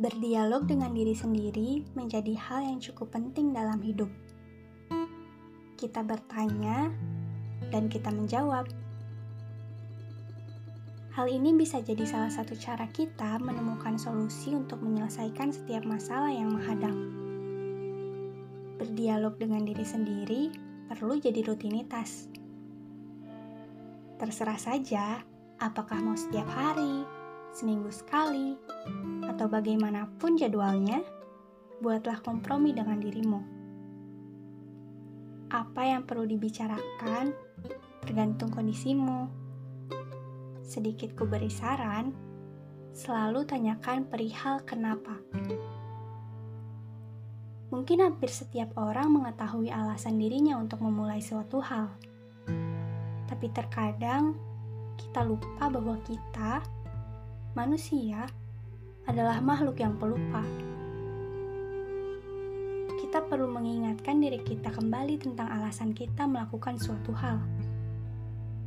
Berdialog 0.00 0.64
dengan 0.64 0.96
diri 0.96 1.12
sendiri 1.12 1.84
menjadi 1.92 2.32
hal 2.32 2.64
yang 2.64 2.80
cukup 2.80 3.12
penting 3.12 3.52
dalam 3.52 3.84
hidup. 3.84 4.08
Kita 5.76 6.00
bertanya 6.00 6.88
dan 7.68 7.92
kita 7.92 8.08
menjawab. 8.08 8.64
Hal 11.12 11.28
ini 11.28 11.52
bisa 11.52 11.84
jadi 11.84 12.00
salah 12.08 12.32
satu 12.32 12.56
cara 12.56 12.88
kita 12.88 13.44
menemukan 13.44 14.00
solusi 14.00 14.56
untuk 14.56 14.80
menyelesaikan 14.80 15.52
setiap 15.52 15.84
masalah 15.84 16.32
yang 16.32 16.48
menghadang. 16.48 16.96
Berdialog 18.80 19.36
dengan 19.36 19.68
diri 19.68 19.84
sendiri 19.84 20.42
perlu 20.88 21.20
jadi 21.20 21.44
rutinitas. 21.44 22.32
Terserah 24.16 24.56
saja 24.56 25.20
apakah 25.60 26.00
mau 26.00 26.16
setiap 26.16 26.48
hari, 26.48 27.19
seminggu 27.54 27.90
sekali, 27.90 28.54
atau 29.26 29.46
bagaimanapun 29.50 30.38
jadwalnya, 30.38 31.02
buatlah 31.80 32.20
kompromi 32.20 32.76
dengan 32.76 33.00
dirimu. 33.00 33.40
Apa 35.50 35.82
yang 35.82 36.06
perlu 36.06 36.28
dibicarakan 36.30 37.34
tergantung 38.06 38.54
kondisimu. 38.54 39.26
Sedikit 40.62 41.18
ku 41.18 41.26
beri 41.26 41.50
saran, 41.50 42.14
selalu 42.94 43.42
tanyakan 43.46 44.06
perihal 44.06 44.62
kenapa. 44.62 45.18
Mungkin 47.70 48.02
hampir 48.02 48.30
setiap 48.30 48.74
orang 48.74 49.14
mengetahui 49.14 49.70
alasan 49.70 50.18
dirinya 50.18 50.58
untuk 50.58 50.82
memulai 50.82 51.22
suatu 51.22 51.62
hal. 51.62 51.94
Tapi 53.30 53.46
terkadang 53.54 54.34
kita 54.98 55.22
lupa 55.22 55.70
bahwa 55.70 55.94
kita 56.02 56.62
manusia 57.58 58.30
adalah 59.10 59.42
makhluk 59.42 59.82
yang 59.82 59.98
pelupa. 59.98 60.42
Kita 62.94 63.26
perlu 63.26 63.50
mengingatkan 63.50 64.22
diri 64.22 64.38
kita 64.38 64.70
kembali 64.70 65.18
tentang 65.18 65.50
alasan 65.50 65.90
kita 65.90 66.30
melakukan 66.30 66.78
suatu 66.78 67.10
hal, 67.10 67.42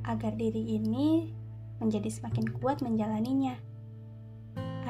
agar 0.03 0.35
diri 0.35 0.75
ini 0.75 1.31
menjadi 1.79 2.11
semakin 2.11 2.51
kuat 2.59 2.83
menjalaninya, 2.83 3.55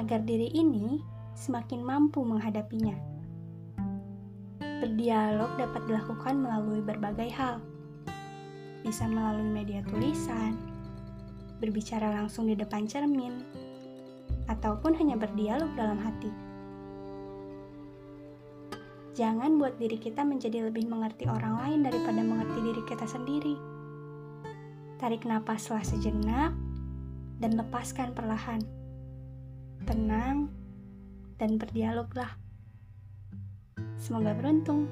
agar 0.02 0.26
diri 0.26 0.50
ini 0.58 0.98
semakin 1.38 1.86
mampu 1.86 2.26
menghadapinya. 2.26 2.98
Berdialog 4.58 5.54
dapat 5.62 5.86
dilakukan 5.86 6.34
melalui 6.42 6.82
berbagai 6.82 7.30
hal, 7.30 7.62
bisa 8.82 9.06
melalui 9.06 9.54
media 9.54 9.86
tulisan, 9.86 10.58
berbicara 11.62 12.10
langsung 12.10 12.50
di 12.50 12.58
depan 12.58 12.90
cermin, 12.90 13.38
ataupun 14.48 14.96
hanya 15.00 15.16
berdialog 15.16 15.72
dalam 15.76 16.00
hati. 16.00 16.32
Jangan 19.14 19.62
buat 19.62 19.78
diri 19.78 20.02
kita 20.02 20.26
menjadi 20.26 20.74
lebih 20.74 20.90
mengerti 20.90 21.30
orang 21.30 21.62
lain 21.62 21.80
daripada 21.86 22.22
mengerti 22.26 22.60
diri 22.66 22.82
kita 22.90 23.06
sendiri. 23.06 23.56
Tarik 24.98 25.22
napaslah 25.30 25.86
sejenak 25.86 26.50
dan 27.38 27.52
lepaskan 27.54 28.18
perlahan. 28.18 28.66
Tenang 29.86 30.50
dan 31.38 31.62
berdialoglah. 31.62 32.34
Semoga 34.02 34.34
beruntung. 34.34 34.90